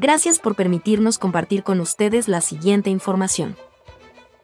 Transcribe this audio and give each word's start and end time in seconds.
Gracias 0.00 0.38
por 0.38 0.54
permitirnos 0.54 1.18
compartir 1.18 1.62
con 1.62 1.78
ustedes 1.78 2.26
la 2.26 2.40
siguiente 2.40 2.88
información. 2.88 3.54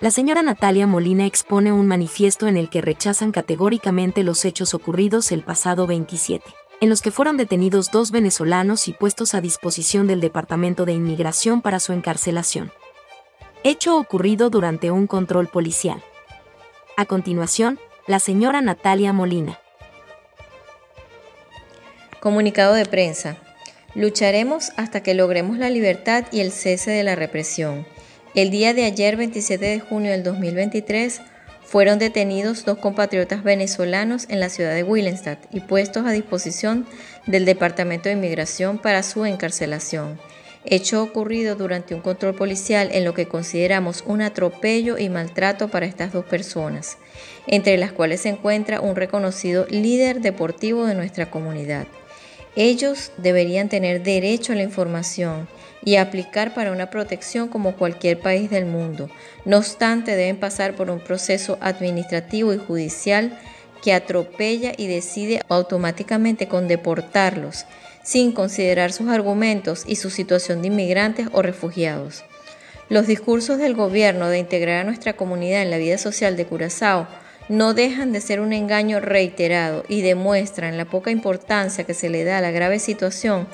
La 0.00 0.10
señora 0.10 0.42
Natalia 0.42 0.88
Molina 0.88 1.26
expone 1.26 1.70
un 1.70 1.86
manifiesto 1.86 2.48
en 2.48 2.56
el 2.56 2.68
que 2.68 2.80
rechazan 2.80 3.30
categóricamente 3.30 4.24
los 4.24 4.44
hechos 4.44 4.74
ocurridos 4.74 5.30
el 5.30 5.44
pasado 5.44 5.86
27, 5.86 6.44
en 6.80 6.88
los 6.88 7.02
que 7.02 7.12
fueron 7.12 7.36
detenidos 7.36 7.92
dos 7.92 8.10
venezolanos 8.10 8.88
y 8.88 8.94
puestos 8.94 9.32
a 9.32 9.40
disposición 9.40 10.08
del 10.08 10.20
Departamento 10.20 10.86
de 10.86 10.94
Inmigración 10.94 11.62
para 11.62 11.78
su 11.78 11.92
encarcelación. 11.92 12.72
Hecho 13.62 13.96
ocurrido 13.96 14.50
durante 14.50 14.90
un 14.90 15.06
control 15.06 15.46
policial. 15.46 16.02
A 16.96 17.06
continuación, 17.06 17.78
la 18.08 18.18
señora 18.18 18.60
Natalia 18.60 19.12
Molina. 19.12 19.60
Comunicado 22.18 22.74
de 22.74 22.86
prensa. 22.86 23.43
Lucharemos 23.94 24.72
hasta 24.76 25.02
que 25.04 25.14
logremos 25.14 25.56
la 25.56 25.70
libertad 25.70 26.24
y 26.32 26.40
el 26.40 26.50
cese 26.50 26.90
de 26.90 27.04
la 27.04 27.14
represión. 27.14 27.86
El 28.34 28.50
día 28.50 28.74
de 28.74 28.84
ayer, 28.84 29.16
27 29.16 29.64
de 29.64 29.78
junio 29.78 30.10
del 30.10 30.24
2023, 30.24 31.20
fueron 31.62 32.00
detenidos 32.00 32.64
dos 32.64 32.78
compatriotas 32.78 33.44
venezolanos 33.44 34.26
en 34.28 34.40
la 34.40 34.48
ciudad 34.48 34.74
de 34.74 34.82
Willemstad 34.82 35.38
y 35.52 35.60
puestos 35.60 36.06
a 36.06 36.10
disposición 36.10 36.86
del 37.26 37.44
Departamento 37.44 38.08
de 38.08 38.16
Inmigración 38.16 38.78
para 38.78 39.04
su 39.04 39.24
encarcelación. 39.26 40.18
Hecho 40.64 41.02
ocurrido 41.02 41.54
durante 41.54 41.94
un 41.94 42.00
control 42.00 42.34
policial 42.34 42.88
en 42.92 43.04
lo 43.04 43.14
que 43.14 43.28
consideramos 43.28 44.02
un 44.06 44.22
atropello 44.22 44.98
y 44.98 45.08
maltrato 45.08 45.68
para 45.68 45.86
estas 45.86 46.12
dos 46.12 46.24
personas, 46.24 46.98
entre 47.46 47.76
las 47.76 47.92
cuales 47.92 48.22
se 48.22 48.30
encuentra 48.30 48.80
un 48.80 48.96
reconocido 48.96 49.66
líder 49.68 50.20
deportivo 50.20 50.86
de 50.86 50.94
nuestra 50.94 51.30
comunidad. 51.30 51.86
Ellos 52.56 53.10
deberían 53.16 53.68
tener 53.68 54.02
derecho 54.02 54.52
a 54.52 54.56
la 54.56 54.62
información 54.62 55.48
y 55.84 55.96
aplicar 55.96 56.54
para 56.54 56.72
una 56.72 56.88
protección 56.88 57.48
como 57.48 57.76
cualquier 57.76 58.20
país 58.20 58.48
del 58.48 58.64
mundo. 58.64 59.10
No 59.44 59.58
obstante, 59.58 60.16
deben 60.16 60.36
pasar 60.36 60.74
por 60.76 60.88
un 60.88 61.00
proceso 61.00 61.58
administrativo 61.60 62.54
y 62.54 62.58
judicial 62.58 63.38
que 63.82 63.92
atropella 63.92 64.72
y 64.76 64.86
decide 64.86 65.42
automáticamente 65.48 66.48
con 66.48 66.68
deportarlos, 66.68 67.66
sin 68.02 68.32
considerar 68.32 68.92
sus 68.92 69.08
argumentos 69.08 69.84
y 69.86 69.96
su 69.96 70.08
situación 70.08 70.62
de 70.62 70.68
inmigrantes 70.68 71.28
o 71.32 71.42
refugiados. 71.42 72.24
Los 72.88 73.06
discursos 73.06 73.58
del 73.58 73.74
gobierno 73.74 74.28
de 74.28 74.38
integrar 74.38 74.80
a 74.80 74.84
nuestra 74.84 75.14
comunidad 75.14 75.62
en 75.62 75.70
la 75.70 75.78
vida 75.78 75.98
social 75.98 76.36
de 76.36 76.46
Curazao 76.46 77.06
no 77.48 77.74
dejan 77.74 78.12
de 78.12 78.20
ser 78.20 78.40
un 78.40 78.52
engaño 78.52 79.00
reiterado 79.00 79.84
y 79.88 80.00
demuestran 80.00 80.76
la 80.76 80.86
poca 80.86 81.10
importancia 81.10 81.84
que 81.84 81.94
se 81.94 82.08
le 82.08 82.24
da 82.24 82.38
a 82.38 82.40
la 82.40 82.50
grave 82.50 82.78
situación 82.78 83.46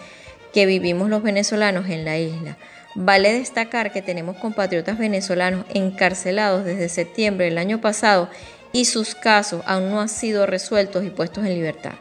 que 0.52 0.66
vivimos 0.66 1.08
los 1.10 1.22
venezolanos 1.22 1.88
en 1.88 2.05
la 2.05 2.18
isla. 2.18 2.56
Vale 2.94 3.33
destacar 3.33 3.92
que 3.92 4.02
tenemos 4.02 4.36
compatriotas 4.36 4.98
venezolanos 4.98 5.64
encarcelados 5.74 6.64
desde 6.64 6.88
septiembre 6.88 7.46
del 7.46 7.58
año 7.58 7.80
pasado 7.80 8.28
y 8.72 8.84
sus 8.84 9.14
casos 9.14 9.62
aún 9.66 9.91
no 9.91 10.00
han 10.00 10.08
sido 10.08 10.46
resueltos 10.46 11.05
y 11.05 11.11
puestos 11.11 11.44
en 11.44 11.55
libertad. 11.55 11.94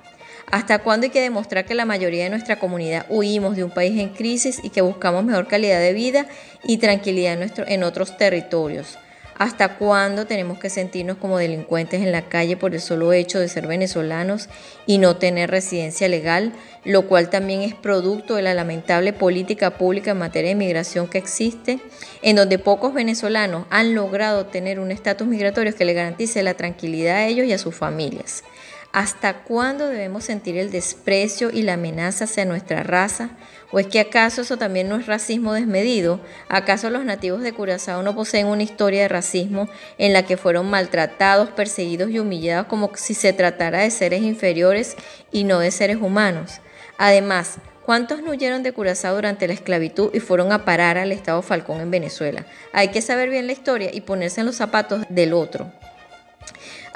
¿Hasta 0.51 0.79
cuándo 0.79 1.05
hay 1.05 1.11
que 1.11 1.21
demostrar 1.21 1.65
que 1.65 1.75
la 1.75 1.85
mayoría 1.85 2.23
de 2.23 2.31
nuestra 2.31 2.57
comunidad 2.57 3.05
huimos 3.09 3.55
de 3.55 3.63
un 3.63 3.69
país 3.69 3.99
en 3.99 4.09
crisis 4.09 4.59
y 4.63 4.71
que 4.71 4.81
buscamos 4.81 5.23
mejor 5.23 5.47
calidad 5.47 5.79
de 5.79 5.93
vida 5.93 6.25
y 6.63 6.77
tranquilidad 6.77 7.39
en, 7.39 7.51
en 7.67 7.83
otros 7.83 8.17
territorios? 8.17 8.97
¿Hasta 9.39 9.77
cuándo 9.77 10.27
tenemos 10.27 10.59
que 10.59 10.69
sentirnos 10.69 11.15
como 11.15 11.37
delincuentes 11.37 12.01
en 12.01 12.11
la 12.11 12.23
calle 12.23 12.57
por 12.57 12.73
el 12.73 12.81
solo 12.81 13.13
hecho 13.13 13.39
de 13.39 13.47
ser 13.47 13.67
venezolanos 13.67 14.49
y 14.85 14.97
no 14.97 15.15
tener 15.15 15.49
residencia 15.49 16.09
legal, 16.09 16.51
lo 16.83 17.07
cual 17.07 17.29
también 17.29 17.61
es 17.61 17.73
producto 17.73 18.35
de 18.35 18.41
la 18.41 18.53
lamentable 18.53 19.13
política 19.13 19.77
pública 19.77 20.11
en 20.11 20.17
materia 20.17 20.49
de 20.49 20.55
migración 20.55 21.07
que 21.07 21.19
existe, 21.19 21.79
en 22.21 22.35
donde 22.35 22.59
pocos 22.59 22.93
venezolanos 22.93 23.65
han 23.69 23.95
logrado 23.95 24.47
tener 24.47 24.77
un 24.77 24.91
estatus 24.91 25.25
migratorio 25.25 25.73
que 25.73 25.85
le 25.85 25.93
garantice 25.93 26.43
la 26.43 26.55
tranquilidad 26.55 27.15
a 27.15 27.27
ellos 27.27 27.47
y 27.47 27.53
a 27.53 27.57
sus 27.57 27.73
familias? 27.73 28.43
¿Hasta 28.91 29.43
cuándo 29.43 29.87
debemos 29.87 30.23
sentir 30.23 30.57
el 30.57 30.71
desprecio 30.71 31.51
y 31.51 31.61
la 31.61 31.73
amenaza 31.73 32.23
hacia 32.23 32.45
nuestra 32.45 32.81
raza? 32.81 33.29
¿O 33.71 33.77
es 33.77 33.85
que 33.85 33.99
acaso 33.99 34.41
eso 34.41 34.57
también 34.57 34.89
no 34.89 34.95
es 34.95 35.05
racismo 35.05 35.53
desmedido? 35.53 36.19
¿Acaso 36.47 36.89
los 36.89 37.05
nativos 37.05 37.43
de 37.43 37.53
Curazao 37.53 38.01
no 38.01 38.15
poseen 38.15 38.47
una 38.47 38.63
historia 38.63 39.03
de 39.03 39.07
racismo 39.07 39.69
en 39.99 40.11
la 40.11 40.23
que 40.23 40.37
fueron 40.37 40.71
maltratados, 40.71 41.51
perseguidos 41.51 42.09
y 42.09 42.17
humillados 42.17 42.65
como 42.65 42.89
si 42.95 43.13
se 43.13 43.31
tratara 43.31 43.81
de 43.81 43.91
seres 43.91 44.23
inferiores 44.23 44.95
y 45.31 45.43
no 45.43 45.59
de 45.59 45.69
seres 45.69 45.97
humanos? 45.97 46.59
Además, 46.97 47.59
¿Cuántos 47.85 48.21
no 48.21 48.29
huyeron 48.29 48.61
de 48.61 48.71
Curazao 48.71 49.15
durante 49.15 49.47
la 49.47 49.55
esclavitud 49.55 50.11
y 50.13 50.19
fueron 50.19 50.51
a 50.51 50.63
parar 50.63 50.99
al 50.99 51.11
Estado 51.11 51.41
Falcón 51.41 51.81
en 51.81 51.89
Venezuela? 51.89 52.45
Hay 52.71 52.89
que 52.89 53.01
saber 53.01 53.31
bien 53.31 53.47
la 53.47 53.53
historia 53.53 53.89
y 53.91 54.01
ponerse 54.01 54.41
en 54.41 54.45
los 54.45 54.57
zapatos 54.57 55.05
del 55.09 55.33
otro. 55.33 55.71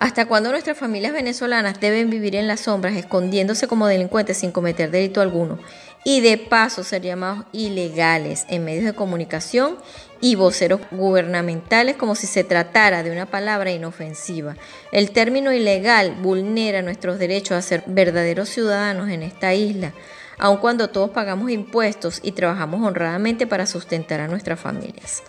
¿Hasta 0.03 0.25
cuándo 0.25 0.51
nuestras 0.51 0.77
familias 0.77 1.13
venezolanas 1.13 1.79
deben 1.79 2.09
vivir 2.09 2.35
en 2.35 2.45
las 2.45 2.59
sombras, 2.59 2.97
escondiéndose 2.97 3.69
como 3.69 3.87
delincuentes 3.87 4.35
sin 4.35 4.51
cometer 4.51 4.91
delito 4.91 5.21
alguno? 5.21 5.59
Y 6.03 6.19
de 6.19 6.37
paso 6.37 6.83
ser 6.83 7.03
llamados 7.03 7.45
ilegales 7.53 8.45
en 8.49 8.65
medios 8.65 8.83
de 8.83 8.95
comunicación 8.95 9.77
y 10.19 10.35
voceros 10.35 10.81
gubernamentales 10.91 11.95
como 11.95 12.15
si 12.15 12.27
se 12.27 12.43
tratara 12.43 13.01
de 13.01 13.11
una 13.11 13.27
palabra 13.27 13.71
inofensiva. 13.71 14.57
El 14.91 15.11
término 15.11 15.53
ilegal 15.53 16.17
vulnera 16.21 16.81
nuestros 16.81 17.17
derechos 17.17 17.55
a 17.55 17.61
ser 17.61 17.85
verdaderos 17.87 18.49
ciudadanos 18.49 19.09
en 19.09 19.23
esta 19.23 19.53
isla, 19.53 19.93
aun 20.37 20.57
cuando 20.57 20.89
todos 20.89 21.11
pagamos 21.11 21.49
impuestos 21.49 22.19
y 22.21 22.33
trabajamos 22.33 22.85
honradamente 22.85 23.47
para 23.47 23.65
sustentar 23.65 24.19
a 24.19 24.27
nuestras 24.27 24.59
familias. 24.59 25.23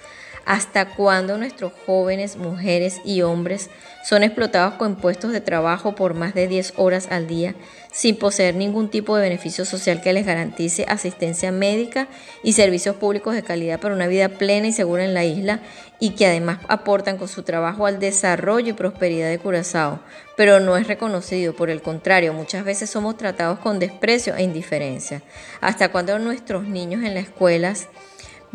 ¿Hasta 0.46 0.94
cuándo 0.94 1.38
nuestros 1.38 1.72
jóvenes, 1.86 2.36
mujeres 2.36 3.00
y 3.04 3.22
hombres 3.22 3.70
son 4.04 4.22
explotados 4.22 4.74
con 4.74 4.96
puestos 4.96 5.32
de 5.32 5.40
trabajo 5.40 5.94
por 5.94 6.12
más 6.12 6.34
de 6.34 6.46
10 6.46 6.74
horas 6.76 7.08
al 7.10 7.26
día 7.26 7.54
sin 7.90 8.16
poseer 8.16 8.54
ningún 8.54 8.90
tipo 8.90 9.16
de 9.16 9.22
beneficio 9.22 9.64
social 9.64 10.02
que 10.02 10.12
les 10.12 10.26
garantice 10.26 10.84
asistencia 10.88 11.52
médica 11.52 12.08
y 12.42 12.52
servicios 12.52 12.96
públicos 12.96 13.34
de 13.34 13.42
calidad 13.42 13.80
para 13.80 13.94
una 13.94 14.08
vida 14.08 14.28
plena 14.28 14.66
y 14.66 14.72
segura 14.72 15.04
en 15.04 15.14
la 15.14 15.24
isla 15.24 15.60
y 16.00 16.10
que 16.10 16.26
además 16.26 16.58
aportan 16.68 17.16
con 17.16 17.28
su 17.28 17.44
trabajo 17.44 17.86
al 17.86 18.00
desarrollo 18.00 18.70
y 18.70 18.72
prosperidad 18.74 19.30
de 19.30 19.38
Curazao, 19.38 20.00
pero 20.36 20.60
no 20.60 20.76
es 20.76 20.88
reconocido, 20.88 21.54
por 21.54 21.70
el 21.70 21.80
contrario, 21.80 22.32
muchas 22.34 22.64
veces 22.64 22.90
somos 22.90 23.16
tratados 23.16 23.60
con 23.60 23.78
desprecio 23.78 24.34
e 24.34 24.42
indiferencia. 24.42 25.22
¿Hasta 25.60 25.90
cuándo 25.90 26.18
nuestros 26.18 26.64
niños 26.64 27.04
en 27.04 27.14
las 27.14 27.24
escuelas 27.24 27.88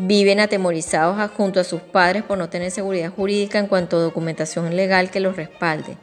viven 0.02 0.40
atemorizados 0.40 1.30
junto 1.32 1.60
a 1.60 1.66
sus 1.66 1.82
padres 1.82 2.24
por 2.24 2.38
no 2.38 2.50
tener 2.50 2.72
seguridad 2.72 3.12
jurídica 3.12 3.60
en 3.60 3.68
cuanto 3.68 3.98
a 3.98 4.02
documentación 4.02 4.74
legal 4.74 5.12
que 5.12 5.20
los 5.20 5.36
respalde. 5.36 5.98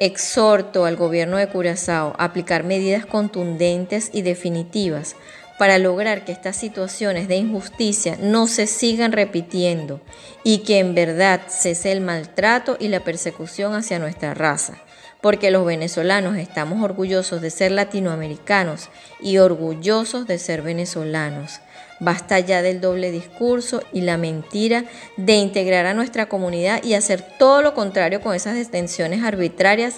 Exhorto 0.00 0.84
al 0.84 0.96
gobierno 0.96 1.36
de 1.36 1.48
Curazao 1.48 2.14
a 2.18 2.24
aplicar 2.24 2.64
medidas 2.64 3.06
contundentes 3.06 4.10
y 4.12 4.22
definitivas 4.22 5.14
para 5.60 5.78
lograr 5.78 6.24
que 6.24 6.32
estas 6.32 6.56
situaciones 6.56 7.28
de 7.28 7.36
injusticia 7.36 8.18
no 8.20 8.48
se 8.48 8.66
sigan 8.66 9.12
repitiendo 9.12 10.00
y 10.42 10.58
que 10.58 10.80
en 10.80 10.96
verdad 10.96 11.42
cese 11.48 11.92
el 11.92 12.00
maltrato 12.00 12.76
y 12.80 12.88
la 12.88 13.04
persecución 13.04 13.74
hacia 13.74 14.00
nuestra 14.00 14.34
raza, 14.34 14.74
porque 15.20 15.52
los 15.52 15.64
venezolanos 15.64 16.36
estamos 16.36 16.82
orgullosos 16.82 17.40
de 17.40 17.50
ser 17.50 17.70
latinoamericanos 17.70 18.90
y 19.20 19.38
orgullosos 19.38 20.26
de 20.26 20.38
ser 20.38 20.62
venezolanos. 20.62 21.60
Basta 21.98 22.38
ya 22.40 22.62
del 22.62 22.80
doble 22.80 23.10
discurso 23.10 23.82
y 23.92 24.02
la 24.02 24.18
mentira 24.18 24.84
de 25.16 25.34
integrar 25.36 25.86
a 25.86 25.94
nuestra 25.94 26.28
comunidad 26.28 26.82
y 26.84 26.94
hacer 26.94 27.22
todo 27.38 27.62
lo 27.62 27.74
contrario 27.74 28.20
con 28.20 28.34
esas 28.34 28.54
detenciones 28.54 29.24
arbitrarias 29.24 29.96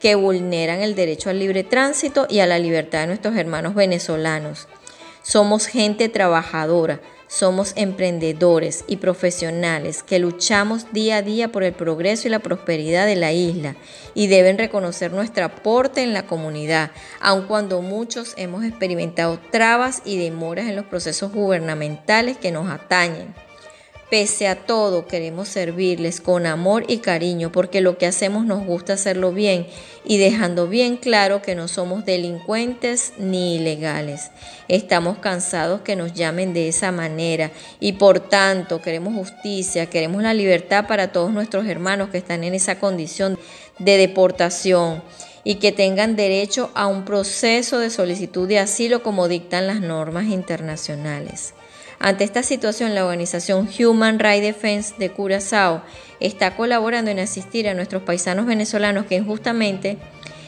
que 0.00 0.14
vulneran 0.14 0.80
el 0.80 0.94
derecho 0.94 1.28
al 1.28 1.38
libre 1.38 1.64
tránsito 1.64 2.26
y 2.30 2.38
a 2.38 2.46
la 2.46 2.58
libertad 2.58 3.00
de 3.00 3.08
nuestros 3.08 3.36
hermanos 3.36 3.74
venezolanos. 3.74 4.68
Somos 5.22 5.66
gente 5.66 6.08
trabajadora, 6.08 7.00
somos 7.30 7.72
emprendedores 7.76 8.84
y 8.88 8.96
profesionales 8.96 10.02
que 10.02 10.18
luchamos 10.18 10.92
día 10.92 11.18
a 11.18 11.22
día 11.22 11.52
por 11.52 11.62
el 11.62 11.72
progreso 11.72 12.26
y 12.26 12.30
la 12.30 12.40
prosperidad 12.40 13.06
de 13.06 13.14
la 13.14 13.32
isla 13.32 13.76
y 14.14 14.26
deben 14.26 14.58
reconocer 14.58 15.12
nuestro 15.12 15.44
aporte 15.44 16.02
en 16.02 16.12
la 16.12 16.26
comunidad, 16.26 16.90
aun 17.20 17.46
cuando 17.46 17.82
muchos 17.82 18.34
hemos 18.36 18.64
experimentado 18.64 19.38
trabas 19.52 20.02
y 20.04 20.18
demoras 20.18 20.68
en 20.68 20.74
los 20.74 20.86
procesos 20.86 21.30
gubernamentales 21.32 22.36
que 22.36 22.50
nos 22.50 22.68
atañen. 22.68 23.32
Pese 24.10 24.48
a 24.48 24.56
todo, 24.56 25.06
queremos 25.06 25.46
servirles 25.46 26.20
con 26.20 26.44
amor 26.44 26.82
y 26.88 26.98
cariño 26.98 27.52
porque 27.52 27.80
lo 27.80 27.96
que 27.96 28.06
hacemos 28.06 28.44
nos 28.44 28.66
gusta 28.66 28.94
hacerlo 28.94 29.32
bien 29.32 29.68
y 30.04 30.18
dejando 30.18 30.66
bien 30.66 30.96
claro 30.96 31.42
que 31.42 31.54
no 31.54 31.68
somos 31.68 32.04
delincuentes 32.04 33.12
ni 33.18 33.54
ilegales. 33.54 34.32
Estamos 34.66 35.18
cansados 35.18 35.82
que 35.82 35.94
nos 35.94 36.12
llamen 36.12 36.52
de 36.52 36.66
esa 36.66 36.90
manera 36.90 37.52
y 37.78 37.92
por 37.92 38.18
tanto 38.18 38.82
queremos 38.82 39.14
justicia, 39.14 39.86
queremos 39.86 40.24
la 40.24 40.34
libertad 40.34 40.88
para 40.88 41.12
todos 41.12 41.32
nuestros 41.32 41.66
hermanos 41.68 42.08
que 42.10 42.18
están 42.18 42.42
en 42.42 42.54
esa 42.54 42.80
condición 42.80 43.38
de 43.78 43.96
deportación 43.96 45.04
y 45.44 45.54
que 45.56 45.70
tengan 45.70 46.16
derecho 46.16 46.72
a 46.74 46.88
un 46.88 47.04
proceso 47.04 47.78
de 47.78 47.90
solicitud 47.90 48.48
de 48.48 48.58
asilo 48.58 49.04
como 49.04 49.28
dictan 49.28 49.68
las 49.68 49.80
normas 49.80 50.24
internacionales. 50.24 51.54
Ante 52.02 52.24
esta 52.24 52.42
situación, 52.42 52.94
la 52.94 53.04
organización 53.04 53.68
Human 53.78 54.18
Rights 54.18 54.42
Defense 54.42 54.94
de 54.98 55.10
Curazao 55.10 55.82
está 56.18 56.56
colaborando 56.56 57.10
en 57.10 57.18
asistir 57.18 57.68
a 57.68 57.74
nuestros 57.74 58.02
paisanos 58.02 58.46
venezolanos 58.46 59.04
que 59.04 59.16
injustamente 59.16 59.98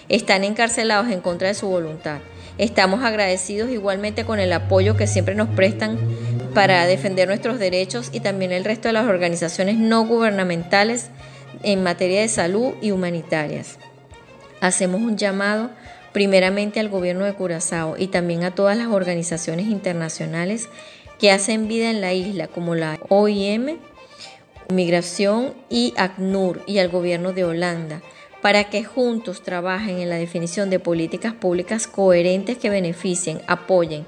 están 0.09 0.45
encarcelados 0.45 1.11
en 1.11 1.21
contra 1.21 1.49
de 1.49 1.55
su 1.55 1.69
voluntad. 1.69 2.21
Estamos 2.57 3.05
agradecidos 3.05 3.69
igualmente 3.69 4.25
con 4.25 4.41
el 4.41 4.51
apoyo 4.55 4.97
que 4.97 5.07
siempre 5.07 5.35
nos 5.35 5.49
prestan 5.51 5.99
para 6.55 6.87
defender 6.87 7.29
nuestros 7.29 7.59
derechos 7.59 8.09
y 8.15 8.21
también 8.21 8.51
el 8.53 8.65
resto 8.65 8.89
de 8.89 8.95
las 8.95 9.07
organizaciones 9.07 9.77
no 9.77 10.07
gubernamentales 10.07 11.11
en 11.63 11.83
materia 11.83 12.23
de 12.23 12.29
salud 12.29 12.73
y 12.81 12.93
humanitarias. 12.93 13.79
Hacemos 14.63 15.03
un 15.03 15.19
llamado 15.19 15.71
primeramente 16.13 16.81
al 16.81 16.89
gobierno 16.89 17.27
de 17.27 17.35
Curazao 17.35 17.97
y 17.99 18.07
también 18.07 18.43
a 18.43 18.55
todas 18.55 18.77
las 18.77 18.89
organizaciones 18.89 19.67
internacionales 19.67 20.71
que 21.23 21.31
hacen 21.31 21.69
vida 21.69 21.89
en 21.89 22.01
la 22.01 22.15
isla, 22.15 22.49
como 22.49 22.75
la 22.75 22.99
OIM, 23.09 23.79
Migración 24.69 25.55
y 25.71 25.95
ACNUR 25.97 26.65
y 26.67 26.79
al 26.79 26.89
gobierno 26.89 27.33
de 27.33 27.45
Holanda, 27.45 28.03
para 28.41 28.65
que 28.65 28.83
juntos 28.83 29.45
trabajen 29.45 30.01
en 30.01 30.11
la 30.11 30.17
definición 30.17 30.69
de 30.69 30.81
políticas 30.81 31.33
públicas 31.33 31.87
coherentes 31.87 32.59
que 32.59 32.71
beneficien, 32.71 33.41
apoyen 33.47 34.05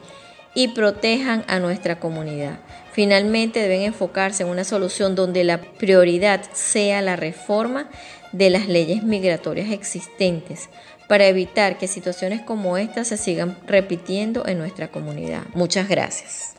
y 0.56 0.68
protejan 0.68 1.44
a 1.46 1.60
nuestra 1.60 2.00
comunidad. 2.00 2.58
Finalmente 2.90 3.60
deben 3.60 3.82
enfocarse 3.82 4.42
en 4.42 4.48
una 4.48 4.64
solución 4.64 5.14
donde 5.14 5.44
la 5.44 5.60
prioridad 5.60 6.42
sea 6.52 7.00
la 7.00 7.14
reforma 7.14 7.88
de 8.32 8.50
las 8.50 8.66
leyes 8.66 9.04
migratorias 9.04 9.70
existentes 9.70 10.68
para 11.08 11.28
evitar 11.28 11.78
que 11.78 11.86
situaciones 11.86 12.42
como 12.42 12.76
esta 12.76 13.04
se 13.04 13.16
sigan 13.18 13.56
repitiendo 13.68 14.48
en 14.48 14.58
nuestra 14.58 14.88
comunidad. 14.88 15.42
Muchas 15.54 15.88
gracias. 15.88 16.54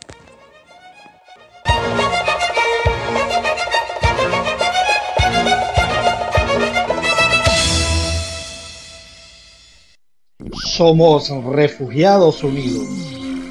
Somos 10.63 11.29
refugiados 11.45 12.43
unidos. 12.43 12.87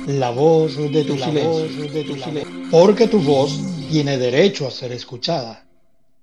La 0.07 0.31
voz 0.31 0.77
de 0.77 1.05
tu, 1.05 1.17
silencio. 1.17 1.67
Porque 2.71 3.07
tu 3.09 3.21
voz 3.21 3.59
tiene 3.91 4.19
derecho 4.19 4.67
a 4.67 4.71
ser 4.71 4.93
escuchada. 4.93 5.64